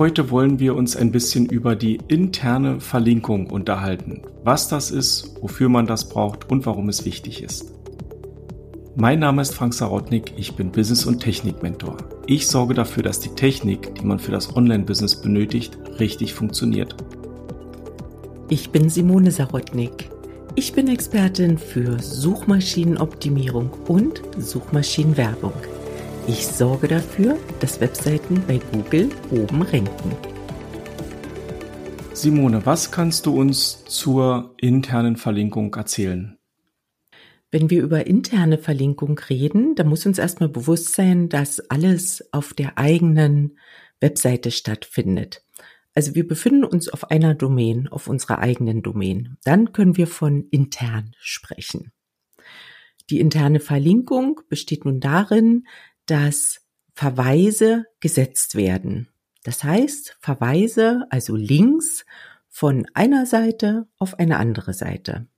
[0.00, 4.22] Heute wollen wir uns ein bisschen über die interne Verlinkung unterhalten.
[4.42, 7.74] Was das ist, wofür man das braucht und warum es wichtig ist.
[8.96, 11.98] Mein Name ist Frank Sarotnik, ich bin Business- und Technik-Mentor.
[12.26, 16.96] Ich sorge dafür, dass die Technik, die man für das Online-Business benötigt, richtig funktioniert.
[18.48, 20.08] Ich bin Simone Sarotnik.
[20.54, 25.52] Ich bin Expertin für Suchmaschinenoptimierung und Suchmaschinenwerbung.
[26.26, 30.16] Ich sorge dafür, dass Webseiten bei Google oben ranken.
[32.12, 36.36] Simone, was kannst du uns zur internen Verlinkung erzählen?
[37.50, 42.54] Wenn wir über interne Verlinkung reden, dann muss uns erstmal bewusst sein, dass alles auf
[42.54, 43.58] der eigenen
[44.00, 45.44] Webseite stattfindet.
[45.94, 49.36] Also wir befinden uns auf einer Domain, auf unserer eigenen Domain.
[49.44, 51.92] Dann können wir von intern sprechen.
[53.10, 55.66] Die interne Verlinkung besteht nun darin,
[56.10, 56.60] dass
[56.92, 59.08] Verweise gesetzt werden.
[59.44, 62.04] Das heißt, Verweise, also Links
[62.48, 65.28] von einer Seite auf eine andere Seite.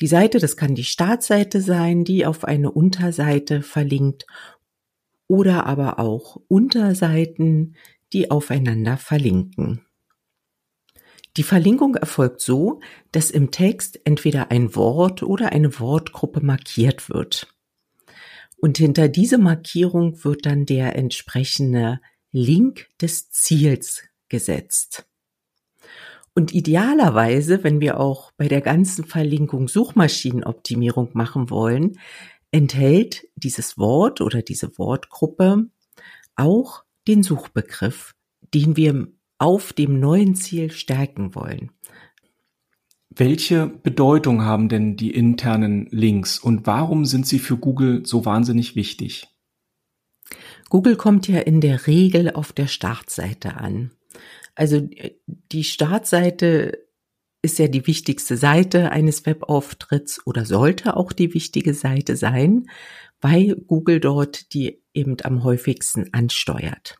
[0.00, 4.26] Die Seite, das kann die Startseite sein, die auf eine Unterseite verlinkt
[5.26, 7.76] oder aber auch Unterseiten,
[8.12, 9.84] die aufeinander verlinken.
[11.36, 17.53] Die Verlinkung erfolgt so, dass im Text entweder ein Wort oder eine Wortgruppe markiert wird.
[18.64, 22.00] Und hinter diese Markierung wird dann der entsprechende
[22.32, 25.06] Link des Ziels gesetzt.
[26.34, 32.00] Und idealerweise, wenn wir auch bei der ganzen Verlinkung Suchmaschinenoptimierung machen wollen,
[32.52, 35.66] enthält dieses Wort oder diese Wortgruppe
[36.34, 38.14] auch den Suchbegriff,
[38.54, 41.70] den wir auf dem neuen Ziel stärken wollen.
[43.16, 48.74] Welche Bedeutung haben denn die internen Links und warum sind sie für Google so wahnsinnig
[48.74, 49.28] wichtig?
[50.68, 53.92] Google kommt ja in der Regel auf der Startseite an.
[54.56, 54.88] Also
[55.26, 56.84] die Startseite
[57.42, 62.68] ist ja die wichtigste Seite eines Webauftritts oder sollte auch die wichtige Seite sein,
[63.20, 66.96] weil Google dort die eben am häufigsten ansteuert.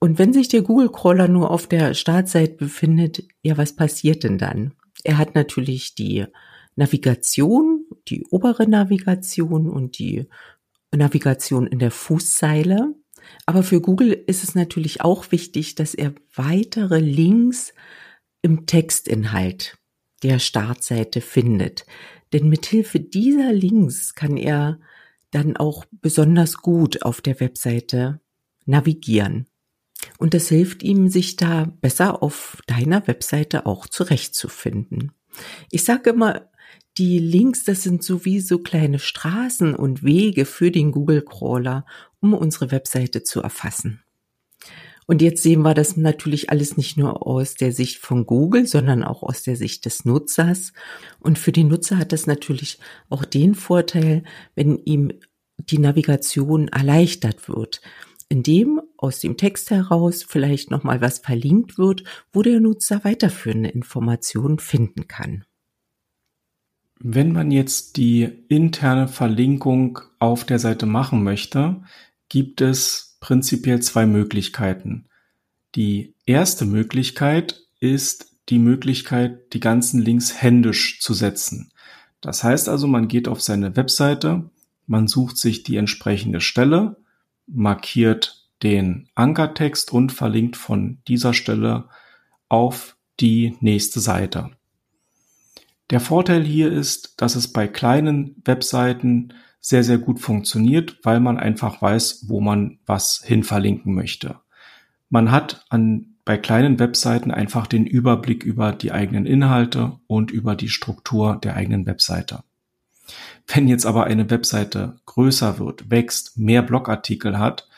[0.00, 4.72] Und wenn sich der Google-Crawler nur auf der Startseite befindet, ja, was passiert denn dann?
[5.04, 6.24] Er hat natürlich die
[6.74, 10.26] Navigation, die obere Navigation und die
[10.94, 12.94] Navigation in der Fußzeile.
[13.44, 17.74] Aber für Google ist es natürlich auch wichtig, dass er weitere Links
[18.40, 19.76] im Textinhalt
[20.22, 21.84] der Startseite findet.
[22.32, 24.80] Denn mithilfe dieser Links kann er
[25.30, 28.20] dann auch besonders gut auf der Webseite
[28.64, 29.46] navigieren.
[30.20, 35.12] Und das hilft ihm, sich da besser auf deiner Webseite auch zurechtzufinden.
[35.70, 36.50] Ich sage immer,
[36.98, 41.86] die Links, das sind so wie so kleine Straßen und Wege für den Google Crawler,
[42.20, 44.02] um unsere Webseite zu erfassen.
[45.06, 49.02] Und jetzt sehen wir das natürlich alles nicht nur aus der Sicht von Google, sondern
[49.02, 50.74] auch aus der Sicht des Nutzers.
[51.18, 52.78] Und für den Nutzer hat das natürlich
[53.08, 55.12] auch den Vorteil, wenn ihm
[55.56, 57.80] die Navigation erleichtert wird
[58.30, 64.58] indem aus dem Text heraus vielleicht nochmal was verlinkt wird, wo der Nutzer weiterführende Informationen
[64.58, 65.44] finden kann.
[66.98, 71.82] Wenn man jetzt die interne Verlinkung auf der Seite machen möchte,
[72.28, 75.08] gibt es prinzipiell zwei Möglichkeiten.
[75.74, 81.72] Die erste Möglichkeit ist die Möglichkeit, die ganzen Links händisch zu setzen.
[82.20, 84.50] Das heißt also, man geht auf seine Webseite,
[84.86, 86.96] man sucht sich die entsprechende Stelle,
[87.46, 91.88] markiert den Ankertext und verlinkt von dieser Stelle
[92.48, 94.50] auf die nächste Seite.
[95.90, 101.38] Der Vorteil hier ist, dass es bei kleinen Webseiten sehr, sehr gut funktioniert, weil man
[101.38, 104.36] einfach weiß, wo man was hin verlinken möchte.
[105.08, 110.54] Man hat an, bei kleinen Webseiten einfach den Überblick über die eigenen Inhalte und über
[110.54, 112.44] die Struktur der eigenen Webseite.
[113.48, 117.68] Wenn jetzt aber eine Webseite größer wird, wächst, mehr Blogartikel hat,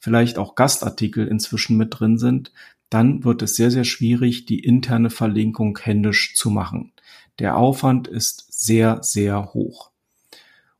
[0.00, 2.52] vielleicht auch Gastartikel inzwischen mit drin sind,
[2.88, 6.92] dann wird es sehr, sehr schwierig, die interne Verlinkung händisch zu machen.
[7.38, 9.92] Der Aufwand ist sehr, sehr hoch.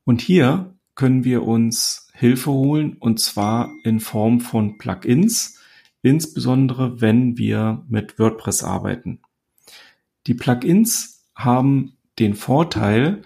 [0.05, 5.59] Und hier können wir uns Hilfe holen und zwar in Form von Plugins,
[6.03, 9.21] insbesondere wenn wir mit WordPress arbeiten.
[10.27, 13.23] Die Plugins haben den Vorteil,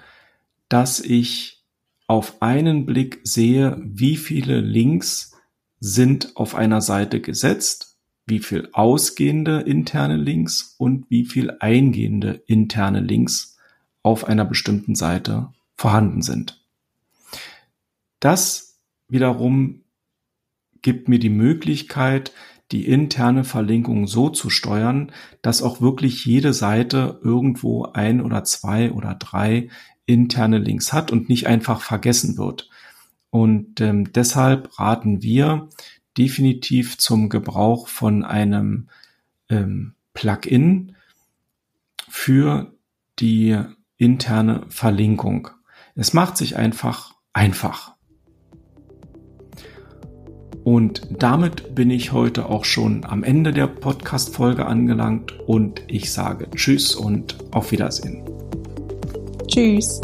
[0.68, 1.64] dass ich
[2.06, 5.33] auf einen Blick sehe, wie viele Links
[5.86, 13.00] sind auf einer Seite gesetzt, wie viel ausgehende interne Links und wie viel eingehende interne
[13.00, 13.58] Links
[14.02, 16.64] auf einer bestimmten Seite vorhanden sind.
[18.18, 18.78] Das
[19.08, 19.82] wiederum
[20.80, 22.32] gibt mir die Möglichkeit,
[22.72, 28.90] die interne Verlinkung so zu steuern, dass auch wirklich jede Seite irgendwo ein oder zwei
[28.90, 29.68] oder drei
[30.06, 32.70] interne Links hat und nicht einfach vergessen wird.
[33.34, 35.68] Und ähm, deshalb raten wir
[36.16, 38.90] definitiv zum Gebrauch von einem
[39.48, 40.94] ähm, Plugin
[42.08, 42.72] für
[43.18, 43.58] die
[43.96, 45.48] interne Verlinkung.
[45.96, 47.96] Es macht sich einfach einfach.
[50.62, 56.48] Und damit bin ich heute auch schon am Ende der Podcast-Folge angelangt und ich sage
[56.54, 58.22] Tschüss und auf Wiedersehen.
[59.48, 60.00] Tschüss.